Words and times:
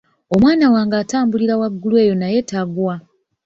Omwana 0.33 0.65
wange 0.73 0.95
atambulira 1.03 1.53
waggulu 1.61 1.95
eyo 2.03 2.13
naye 2.17 2.39
tagwa. 2.49 2.93